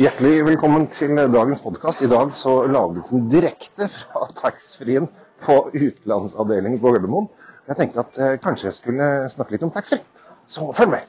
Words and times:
Hjertelig 0.00 0.46
velkommen 0.46 0.86
til 0.88 1.10
dagens 1.12 1.60
podkast. 1.60 2.00
I 2.00 2.08
dag 2.08 2.30
så 2.32 2.54
lages 2.72 3.10
den 3.12 3.26
direkte 3.28 3.84
fra 3.92 4.30
taxfree-en 4.38 5.10
på 5.44 5.56
utenlandsavdelingen 5.74 6.80
på 6.80 6.94
Gardermoen. 6.94 7.28
Jeg 7.68 7.76
tenkte 7.76 8.00
at 8.06 8.16
eh, 8.16 8.38
kanskje 8.40 8.70
jeg 8.70 8.78
skulle 8.78 9.10
snakke 9.28 9.52
litt 9.52 9.66
om 9.68 9.74
taxfree. 9.74 10.00
Så 10.48 10.70
følg 10.72 10.94
med. 10.94 11.04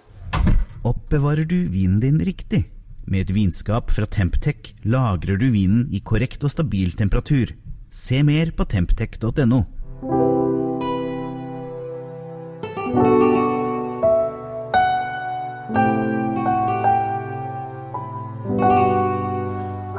Oppbevarer 0.83 1.47
du 1.47 1.55
vinen 1.71 2.03
din 2.03 2.19
riktig? 2.19 2.65
Med 3.07 3.29
et 3.29 3.35
vinskap 3.39 3.95
fra 3.95 4.03
Temptec 4.03 4.73
lagrer 4.83 5.39
du 5.39 5.47
vinen 5.55 5.87
i 5.87 6.03
korrekt 6.03 6.43
og 6.43 6.51
stabil 6.51 6.91
temperatur. 6.91 7.55
Se 7.95 8.19
mer 8.27 8.51
på 8.51 8.67
temptec.no. 8.75 9.63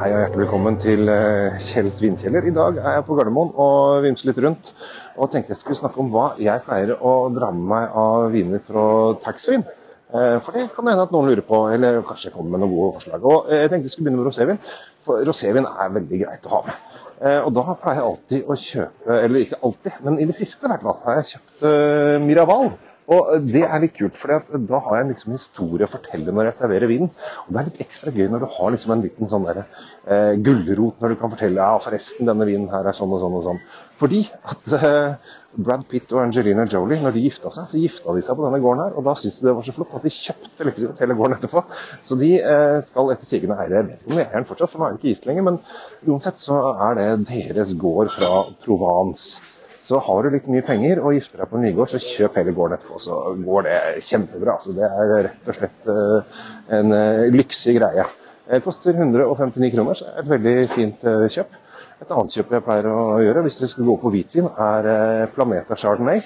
Hei 0.03 0.09
og 0.11 0.17
hjertelig 0.19 0.41
velkommen 0.41 0.75
til 0.83 1.05
Kjell 1.07 1.61
Kjells 1.63 1.97
vinkjeller. 2.03 2.43
I 2.43 2.51
dag 2.51 2.75
er 2.81 2.95
jeg 2.97 3.03
på 3.07 3.15
Gardermoen 3.15 3.53
og 3.55 4.01
vimser 4.03 4.27
litt 4.27 4.41
rundt. 4.43 4.71
Og 5.15 5.29
tenkte 5.31 5.53
jeg 5.53 5.61
skulle 5.61 5.79
snakke 5.79 6.01
om 6.03 6.09
hva 6.11 6.25
jeg 6.43 6.59
pleier 6.65 6.91
å 6.99 7.13
dra 7.31 7.53
med 7.55 7.69
meg 7.69 7.95
av 8.01 8.25
viner 8.33 8.59
fra 8.67 8.83
taxfree-en. 9.23 9.63
Eh, 10.11 10.35
For 10.43 10.57
det 10.59 10.65
kan 10.75 10.89
hende 10.91 11.05
at 11.07 11.13
noen 11.15 11.29
lurer 11.31 11.45
på, 11.47 11.61
eller 11.71 12.01
kanskje 12.03 12.27
jeg 12.27 12.35
kommer 12.35 12.57
med 12.57 12.65
noen 12.65 12.73
gode 12.75 12.97
forslag. 12.97 13.23
Og 13.31 13.47
eh, 13.47 13.61
jeg 13.61 13.71
tenkte 13.71 13.87
jeg 13.87 13.95
skulle 13.95 14.09
begynne 14.09 14.19
med 14.25 14.27
rosévin, 14.27 14.59
for 15.07 15.23
rosévin 15.31 15.69
er 15.71 15.95
veldig 15.95 16.19
greit 16.25 16.49
å 16.49 16.55
ha 16.57 16.61
med. 16.67 16.99
Eh, 17.23 17.39
Og 17.39 17.53
da 17.55 17.65
pleier 17.71 18.01
jeg 18.01 18.09
alltid 18.09 18.43
å 18.51 18.59
kjøpe, 18.65 19.21
eller 19.21 19.45
ikke 19.45 19.61
alltid, 19.69 20.01
men 20.03 20.19
i 20.19 20.27
det 20.27 20.35
siste 20.41 20.67
i 20.67 20.73
hvert 20.73 20.83
fall, 20.83 20.99
har 21.07 21.21
jeg 21.21 21.31
kjøpt 21.37 21.69
eh, 21.71 22.17
Miraval. 22.27 22.73
Og 23.11 23.47
det 23.51 23.65
er 23.67 23.81
litt 23.83 23.97
kult, 23.97 24.15
for 24.15 24.31
da 24.31 24.79
har 24.85 24.97
jeg 24.99 25.09
liksom 25.09 25.33
en 25.33 25.39
historie 25.39 25.87
å 25.87 25.91
fortelle 25.91 26.31
når 26.31 26.49
jeg 26.49 26.59
serverer 26.61 26.91
vinen. 26.91 27.11
Og 27.43 27.51
det 27.51 27.59
er 27.59 27.69
litt 27.69 27.81
ekstra 27.83 28.13
gøy 28.15 28.29
når 28.31 28.45
du 28.45 28.49
har 28.55 28.73
liksom 28.75 28.95
en 28.95 29.03
liten 29.03 29.31
sånn 29.31 29.47
der, 29.49 29.63
eh, 30.07 30.33
gulrot 30.45 31.03
når 31.03 31.13
du 31.13 31.19
kan 31.19 31.33
fortelle 31.33 31.59
ja, 31.59 31.79
forresten, 31.83 32.29
denne 32.29 32.47
vinen 32.47 32.71
her 32.71 32.87
er 32.87 32.95
sånn 32.95 33.11
og 33.11 33.19
sånn 33.23 33.39
og 33.39 33.47
sånn. 33.49 33.61
Fordi 33.99 34.23
at 34.51 34.71
eh, 34.79 35.33
Brad 35.53 35.83
Pitt 35.89 36.11
og 36.15 36.23
Angelina 36.23 36.65
Jolie, 36.65 36.97
når 37.03 37.13
de 37.13 37.25
gifta 37.27 37.51
seg, 37.53 37.67
så 37.69 37.81
gifta 37.81 38.15
de 38.15 38.23
seg 38.25 38.39
på 38.39 38.47
denne 38.47 38.61
gården 38.63 38.85
her. 38.87 38.97
Og 38.97 39.05
da 39.05 39.13
syntes 39.19 39.41
de 39.41 39.49
det 39.49 39.55
var 39.59 39.67
så 39.67 39.75
flott 39.75 39.95
at 39.99 40.07
de 40.07 40.13
kjøpte 40.15 40.67
liksom 40.69 40.97
hele 41.03 41.17
gården 41.19 41.37
etterpå. 41.37 41.63
Så 42.07 42.17
de 42.23 42.31
eh, 42.39 42.79
skal 42.87 43.13
etter 43.13 43.29
sigende 43.29 43.59
eie 43.61 43.69
Jeg 43.73 43.89
vet 43.89 43.99
ikke 43.99 44.13
om 44.13 44.17
de 44.17 44.23
eier 44.23 44.37
den 44.39 44.49
fortsatt, 44.49 44.71
for 44.73 44.81
nå 44.81 44.87
er 44.87 44.95
de 44.95 45.01
ikke 45.01 45.11
gift 45.11 45.27
lenger. 45.29 45.49
Men 45.49 45.59
uansett 46.07 46.41
så 46.41 46.61
er 46.87 46.99
det 46.99 47.09
deres 47.29 47.75
gård 47.83 48.15
fra 48.15 48.45
Provence. 48.65 49.41
Så 49.83 49.99
har 49.99 50.23
du 50.23 50.31
litt 50.31 50.45
mye 50.47 50.63
penger 50.63 51.01
og 51.03 51.15
gifter 51.17 51.41
deg 51.41 51.49
på 51.51 51.57
en 51.59 51.65
nygård, 51.67 51.91
så 51.91 51.99
kjøp 51.99 52.37
hele 52.39 52.53
gården 52.55 52.77
etterpå. 52.77 52.99
Så 53.03 53.17
går 53.43 53.65
det 53.67 53.79
kjempebra. 54.07 54.55
Så 54.63 54.75
det 54.77 54.87
er 54.87 55.15
rett 55.27 55.49
og 55.51 55.57
slett 55.57 55.89
eh, 55.91 56.37
en 56.77 56.95
eh, 56.95 57.25
lyksig 57.33 57.75
greie. 57.81 58.05
Det 58.47 58.61
koster 58.63 58.95
159 58.95 59.73
kroner, 59.75 59.99
så 59.99 60.07
et 60.19 60.31
veldig 60.31 60.55
fint 60.71 61.03
eh, 61.07 61.27
kjøp. 61.35 61.59
Et 62.03 62.15
annet 62.15 62.37
kjøp 62.37 62.55
jeg 62.55 62.65
pleier 62.65 62.87
å 62.91 63.03
gjøre 63.23 63.43
hvis 63.45 63.59
dere 63.59 63.71
skulle 63.71 63.91
gå 63.91 63.99
på 64.01 64.13
hvitvin, 64.15 64.49
er 64.69 64.89
eh, 64.93 65.27
Planeta 65.35 65.77
Chardonnay. 65.79 66.23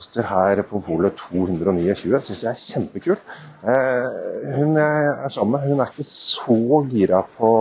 Koster 0.00 0.24
her 0.24 0.60
på 0.68 0.80
polet 0.84 1.16
229. 1.20 2.20
Syns 2.28 2.44
jeg 2.46 2.52
er 2.52 2.62
kjempekul. 2.62 3.18
Eh, 3.68 4.54
hun 4.56 4.76
jeg 4.80 5.12
er 5.12 5.34
sammen 5.34 5.56
med, 5.56 5.68
hun 5.68 5.84
er 5.84 5.92
ikke 5.92 6.08
så 6.08 6.84
gira 6.92 7.20
på, 7.36 7.52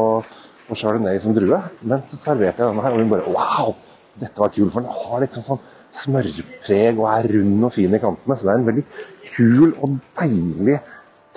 på 0.68 0.80
chardonnay 0.84 1.20
som 1.24 1.36
drue, 1.36 1.60
men 1.84 2.04
så 2.08 2.20
serverte 2.20 2.64
jeg 2.64 2.72
denne 2.72 2.84
her, 2.84 2.96
og 2.96 3.04
hun 3.04 3.12
bare 3.16 3.36
wow! 3.36 3.76
Dette 4.22 4.42
var 4.42 4.54
kul, 4.56 4.70
for 4.74 4.86
den 4.86 5.04
har 5.04 5.24
litt 5.24 5.36
sånn, 5.36 5.48
sånn 5.48 5.66
smørpreg 6.00 7.00
og 7.00 7.10
er 7.10 7.30
rund 7.34 7.68
og 7.68 7.76
fin 7.76 7.96
i 7.96 8.02
kantene. 8.02 8.38
Så 8.38 8.48
det 8.48 8.54
er 8.54 8.62
en 8.62 8.70
veldig 8.70 8.88
kul 9.34 9.76
og 9.80 10.00
deilig 10.20 10.80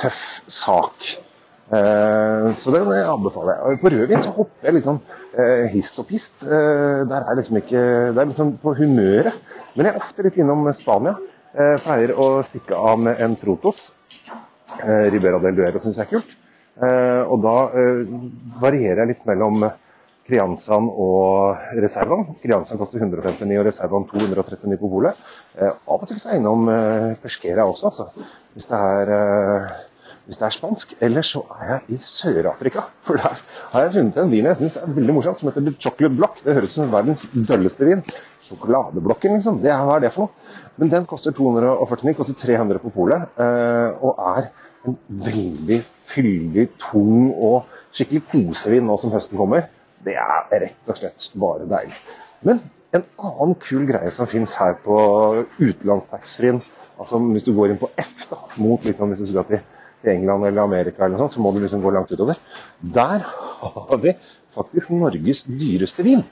tøff 0.01 0.25
sak. 0.51 1.13
Eh, 1.73 2.47
så 2.61 2.73
den 2.75 2.91
anbefaler 2.93 3.57
jeg. 3.57 3.81
På 3.81 3.93
rødvin 3.95 4.25
så 4.25 4.35
hopper 4.37 4.69
jeg 4.69 4.77
litt 4.77 4.89
sånn 4.89 5.01
eh, 5.33 5.71
hist 5.73 6.01
og 6.03 6.09
pist. 6.11 6.43
Eh, 6.45 7.05
der 7.09 7.25
er 7.25 7.39
liksom 7.39 7.59
ikke 7.63 7.85
Det 8.13 8.21
er 8.21 8.29
liksom 8.29 8.57
på 8.63 8.75
humøret. 8.77 9.39
Men 9.73 9.89
jeg 9.89 9.95
er 9.95 10.03
ofte 10.03 10.27
litt 10.27 10.37
innom 10.41 10.69
Spania. 10.77 11.17
Pleier 11.53 12.15
å 12.17 12.27
stikke 12.49 12.77
av 12.77 13.01
med 13.05 13.19
en 13.21 13.35
Protos. 13.37 13.91
Ribera 14.81 15.37
del 15.41 15.59
Duero 15.59 15.83
syns 15.85 15.99
jeg 16.01 16.07
er 16.07 16.11
kult. 16.15 16.31
Og 17.29 17.43
da 17.45 17.57
varierer 18.63 19.03
jeg 19.03 19.11
litt 19.11 19.27
mellom 19.29 19.67
Crianzaen 20.29 20.89
og 20.89 21.79
reservan 21.83 22.29
Kriansan 22.43 22.79
koster 22.81 23.03
159 23.03 23.59
og 23.59 23.67
Reservaen 23.67 24.05
239 24.11 24.79
på 24.81 24.91
polet. 24.93 25.23
Eh, 25.59 25.73
av 25.73 25.97
og 25.99 26.11
til 26.11 26.21
så 26.21 26.31
er 26.31 26.39
innom 26.41 26.69
eh, 26.71 27.15
Pesquera 27.23 27.67
også, 27.67 27.91
altså. 27.91 28.29
Hvis 28.55 28.69
det 28.71 28.79
er 28.79 29.17
eh, 29.17 29.81
hvis 30.27 30.39
det 30.39 30.47
er 30.47 30.55
spansk. 30.55 30.95
Eller 31.03 31.27
så 31.27 31.43
er 31.59 31.71
jeg 31.73 31.97
i 31.97 31.99
Sør-Afrika. 32.07 32.85
For 33.07 33.19
der 33.19 33.41
har 33.73 33.87
jeg 33.87 33.95
funnet 33.97 34.21
en 34.23 34.31
vin 34.31 34.47
jeg 34.47 34.61
syns 34.61 34.79
er 34.79 34.95
veldig 34.95 35.17
morsomt, 35.17 35.41
som 35.41 35.51
heter 35.51 35.67
The 35.67 35.75
Chocolate 35.79 36.17
Block. 36.17 36.39
Det 36.45 36.55
høres 36.55 36.73
ut 36.73 36.79
som 36.79 36.93
verdens 36.95 37.27
dølleste 37.35 37.89
vin. 37.89 38.05
Sjokoladeblokken, 38.47 39.37
liksom. 39.39 39.61
Det, 39.65 39.75
hva 39.75 39.99
er 39.99 40.07
det 40.07 40.13
for 40.15 40.29
noe? 40.29 40.59
Men 40.81 40.93
den 40.95 41.09
koster 41.11 41.35
249, 41.37 42.15
koster 42.19 42.39
300 42.39 42.83
på 42.85 42.95
polet. 42.95 43.27
Eh, 43.43 44.05
og 44.07 44.23
er 44.37 44.49
en 44.87 44.99
veldig 45.27 45.83
fyldig, 46.13 46.69
tung 46.81 47.31
og 47.35 47.69
skikkelig 47.95 48.25
kosevin 48.31 48.87
nå 48.89 48.99
som 49.03 49.13
høsten 49.15 49.39
kommer. 49.41 49.67
Det 50.05 50.17
er 50.19 50.47
rett 50.65 50.91
og 50.91 50.99
slett 50.99 51.29
bare 51.39 51.69
deilig. 51.71 51.99
Men 52.47 52.63
en 52.93 53.05
annen 53.23 53.55
kul 53.63 53.87
greie 53.89 54.11
som 54.15 54.29
fins 54.29 54.55
her 54.59 54.75
på 54.85 54.97
utenlandstaxfree-en, 55.61 56.61
altså 57.01 57.21
hvis 57.31 57.47
du 57.47 57.55
går 57.57 57.73
inn 57.73 57.81
på 57.81 57.91
F, 58.01 58.27
da, 58.31 58.41
mot 58.61 58.85
liksom, 58.85 59.13
hvis 59.13 59.23
du 59.23 59.31
skal 59.31 59.47
til 59.49 59.63
England 60.13 60.49
eller 60.49 60.67
Amerika, 60.67 61.07
eller 61.07 61.23
sånt, 61.23 61.37
så 61.37 61.43
må 61.43 61.53
du 61.55 61.61
liksom 61.63 61.83
gå 61.85 61.93
langt 61.95 62.13
utover. 62.13 62.41
Der 62.83 63.25
har 63.63 63.99
vi 64.03 64.17
faktisk 64.57 64.91
Norges 64.95 65.45
dyreste 65.47 66.05
vin. 66.07 66.25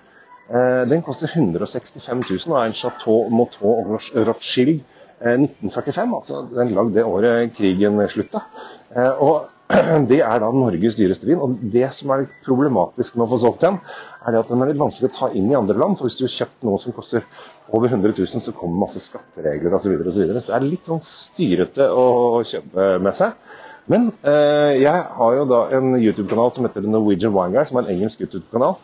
Eh, 0.50 0.82
den 0.90 1.04
koster 1.06 1.30
165 1.30 2.24
000 2.26 2.50
og 2.50 2.58
er 2.58 2.72
en 2.72 2.74
Chateau 2.74 3.28
Moteau 3.30 3.84
Rothschild 4.26 4.80
eh, 5.22 5.36
1945. 5.38 6.14
altså 6.18 6.42
Den 6.56 6.74
lagd 6.74 6.96
det 6.96 7.06
året 7.06 7.54
krigen 7.54 8.00
slutta. 8.10 8.42
Eh, 8.90 9.22
og 9.22 9.46
det 10.10 10.20
er 10.26 10.42
da 10.42 10.50
Norges 10.54 10.96
dyreste 10.98 11.28
vin. 11.28 11.40
Og 11.42 11.58
det 11.72 11.86
som 11.96 12.12
er 12.14 12.26
problematisk 12.46 13.16
med 13.16 13.26
å 13.26 13.30
få 13.32 13.40
solgt 13.44 13.64
den, 13.64 13.78
er 14.24 14.34
det 14.34 14.42
at 14.42 14.50
den 14.50 14.64
er 14.64 14.72
litt 14.72 14.82
vanskelig 14.82 15.10
å 15.10 15.16
ta 15.16 15.30
inn 15.36 15.50
i 15.52 15.58
andre 15.58 15.78
land. 15.78 15.98
For 15.98 16.08
hvis 16.08 16.18
du 16.18 16.26
har 16.26 16.34
kjøpt 16.34 16.66
noe 16.66 16.82
som 16.82 16.96
koster 16.96 17.26
over 17.70 17.90
100 17.92 18.16
000, 18.18 18.44
så 18.44 18.54
kommer 18.56 18.86
masse 18.86 19.02
skatteregler 19.04 19.76
osv. 19.76 19.86
Så, 19.86 19.94
videre, 19.94 20.10
og 20.10 20.16
så, 20.16 20.24
videre. 20.24 20.42
så 20.42 20.52
det 20.52 20.58
er 20.58 20.68
litt 20.68 20.90
sånn 20.90 21.04
styrete 21.06 21.90
å 21.94 22.06
kjøpe 22.50 22.92
med 23.06 23.18
seg. 23.18 23.58
Men 23.90 24.10
eh, 24.26 24.80
jeg 24.82 25.06
har 25.16 25.36
jo 25.36 25.46
da 25.50 25.60
en 25.78 25.94
YouTube-kanal 25.98 26.52
som 26.54 26.66
heter 26.66 26.84
Norwegian 26.86 27.34
Wine 27.34 27.56
Guy, 27.56 27.64
som 27.66 27.80
er 27.80 27.86
en 27.88 27.96
engelsk 27.96 28.22
YouTube-kanal. 28.26 28.76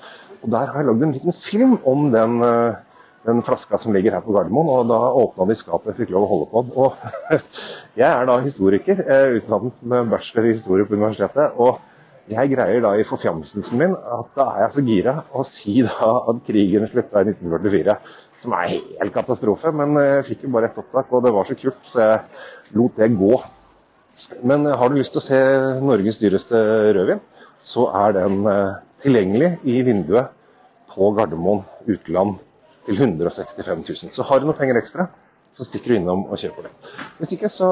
Og 0.43 0.51
der 0.53 0.71
har 0.73 0.83
jeg 0.83 0.89
lagd 0.89 1.05
en 1.07 1.15
liten 1.15 1.37
film 1.37 1.77
om 1.87 2.09
den, 2.15 2.41
eh, 2.47 2.79
den 3.27 3.43
flaska 3.47 3.79
som 3.79 3.95
ligger 3.95 4.17
her 4.17 4.25
på 4.25 4.35
Gardermoen. 4.35 4.71
Og 4.73 4.89
da 4.91 5.01
åpna 5.23 5.49
de 5.49 5.59
skapet, 5.59 5.93
og 5.93 5.99
fikk 6.01 6.15
lov 6.15 6.27
å 6.27 6.31
holde 6.31 6.49
på 6.53 6.63
den. 6.65 6.73
Og 6.79 7.43
jeg 8.01 8.09
er 8.09 8.29
da 8.29 8.39
historiker, 8.45 9.03
eh, 9.03 9.37
utdannet 9.41 9.83
med 9.83 10.15
bachelor 10.15 10.49
i 10.49 10.55
historie 10.57 10.89
på 10.89 10.99
universitetet. 10.99 11.53
og 11.57 11.83
jeg 12.27 12.51
greier 12.51 12.81
da 12.83 12.91
i 12.99 13.05
forfjamselsen 13.07 13.79
min 13.79 13.93
at 13.95 14.31
da 14.35 14.49
er 14.51 14.65
jeg 14.65 14.73
så 14.75 14.83
gira 14.89 15.13
å 15.31 15.45
si 15.47 15.77
da 15.87 16.09
at 16.33 16.41
krigen 16.49 16.89
slutta 16.91 17.23
i 17.23 17.29
1944. 17.31 17.95
Som 18.43 18.57
er 18.59 18.73
helt 18.73 19.15
katastrofe, 19.15 19.71
men 19.73 19.95
jeg 20.01 20.25
fikk 20.33 20.43
jo 20.45 20.51
bare 20.57 20.69
ett 20.69 20.81
opptak, 20.81 21.13
og 21.15 21.23
det 21.23 21.33
var 21.37 21.47
så 21.47 21.55
kult, 21.59 21.79
så 21.87 22.03
jeg 22.03 22.75
lot 22.77 22.99
det 22.99 23.13
gå. 23.15 23.31
Men 24.43 24.67
har 24.67 24.91
du 24.91 24.99
lyst 24.99 25.15
til 25.15 25.23
å 25.23 25.27
se 25.29 25.41
Norges 25.87 26.19
dyreste 26.19 26.59
rødvin, 26.97 27.23
så 27.63 27.87
er 28.03 28.19
den 28.19 28.43
eh, 28.51 28.77
tilgjengelig 29.05 29.53
i 29.69 29.79
vinduet 29.87 30.35
på 30.93 31.13
Gardermoen 31.17 31.63
uteland 31.87 32.41
til 32.87 32.99
165 32.99 33.85
000. 33.85 34.15
Så 34.15 34.27
har 34.27 34.41
du 34.41 34.49
noen 34.49 34.59
penger 34.59 34.81
ekstra, 34.81 35.09
så 35.55 35.67
stikker 35.67 35.93
du 35.95 36.01
innom 36.01 36.27
og 36.27 36.41
kjøper 36.41 36.69
det. 36.69 36.75
Hvis 37.21 37.37
ikke, 37.37 37.51
så 37.53 37.71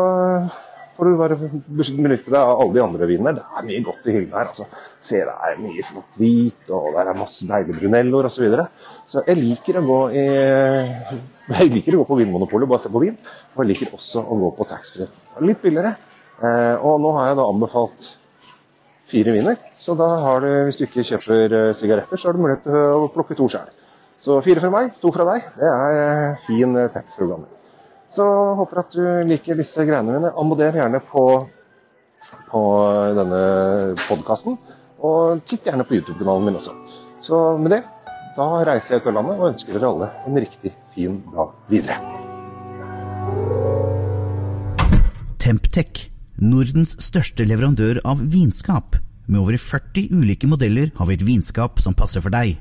får 0.96 1.10
du 1.10 1.18
bare 1.18 1.36
benytte 1.38 2.30
deg 2.30 2.38
av 2.38 2.62
alle 2.62 2.74
de 2.76 2.82
andre 2.84 3.08
vinene. 3.10 3.34
Det 3.36 3.44
er 3.44 3.68
mye 3.68 3.84
godt 3.86 4.08
i 4.08 4.14
hyllene 4.14 4.38
her. 4.38 4.50
altså. 4.52 4.66
Se, 5.04 5.20
det 5.26 5.36
er 5.48 5.60
mye 5.60 5.86
flott 5.86 6.18
hvit, 6.20 6.70
og 6.70 6.90
det 6.94 7.04
er 7.04 7.20
masse 7.20 7.48
deilige 7.50 7.78
brunelloer 7.80 8.28
osv. 8.30 8.36
Så, 8.36 8.44
videre. 8.46 8.66
så 9.10 9.24
jeg 9.28 9.40
liker 9.42 9.80
å 9.80 9.86
gå 9.88 10.00
i 10.14 10.26
jeg 11.58 11.72
liker 11.74 11.96
å 11.96 12.02
gå 12.02 12.08
på 12.10 12.18
Vinmonopolet 12.22 12.70
bare 12.70 12.84
se 12.86 12.92
på 12.94 13.02
vin. 13.04 13.16
Og 13.54 13.64
jeg 13.64 13.72
liker 13.72 13.96
også 13.98 14.24
å 14.24 14.42
gå 14.42 14.52
på 14.58 14.68
taxfree. 14.70 15.10
Litt 15.44 15.62
billigere. 15.64 15.96
Eh, 16.40 16.74
og 16.82 17.00
nå 17.02 17.14
har 17.18 17.30
jeg 17.30 17.40
da 17.40 17.48
anbefalt 17.50 18.10
fire 19.10 19.34
viner. 19.36 19.58
Så 19.76 19.94
da 19.98 20.08
har 20.24 20.44
du, 20.44 20.50
hvis 20.68 20.80
du 20.80 20.86
ikke 20.86 21.06
kjøper 21.06 21.58
eh, 21.60 21.72
sigaretter, 21.78 22.20
så 22.20 22.30
har 22.30 22.36
du 22.36 22.44
mulighet 22.44 22.66
til 22.66 22.78
å 23.04 23.10
plukke 23.14 23.36
to 23.38 23.50
sjøl. 23.50 23.70
Så 24.22 24.38
fire 24.44 24.62
fra 24.62 24.70
meg, 24.72 24.94
to 25.02 25.10
fra 25.14 25.26
deg. 25.28 25.48
Det 25.58 25.68
er 25.68 25.98
eh, 26.00 26.44
fin 26.46 26.76
eh, 26.78 26.90
taxfree-program. 26.94 27.44
Så 28.14 28.24
håper 28.60 28.80
at 28.84 28.94
du 28.94 29.02
liker 29.26 29.58
disse 29.58 29.84
greiene 29.84 30.14
mine. 30.14 30.30
Abonner 30.38 30.76
gjerne 30.78 31.00
på, 31.02 31.24
på 32.50 32.62
denne 33.18 33.40
podkasten. 34.06 34.58
Og 35.04 35.42
titt 35.50 35.66
gjerne 35.66 35.86
på 35.86 35.98
YouTube-kanalen 35.98 36.46
min 36.46 36.60
også. 36.60 36.76
Så 37.24 37.40
med 37.58 37.74
det, 37.74 37.82
da 38.38 38.46
reiser 38.66 38.96
jeg 38.96 39.06
av 39.08 39.16
landet 39.18 39.40
og 39.40 39.50
ønsker 39.50 39.76
dere 39.76 39.90
alle 39.90 40.10
en 40.28 40.38
riktig 40.44 40.72
fin 40.94 41.18
dag 41.34 41.50
videre. 41.70 41.98
Temptec, 45.42 46.06
Nordens 46.40 46.94
største 47.04 47.44
leverandør 47.46 48.00
av 48.08 48.22
vinskap. 48.32 48.96
Med 49.26 49.40
over 49.42 49.58
40 49.60 50.08
ulike 50.14 50.48
modeller 50.48 50.90
har 50.96 51.10
vi 51.10 51.18
et 51.18 51.26
vinskap 51.26 51.82
som 51.82 51.96
passer 51.96 52.24
for 52.24 52.32
deg. 52.34 52.56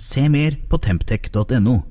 Se 0.00 0.28
mer 0.28 0.56
på 0.68 0.78
temptec.no. 0.78 1.89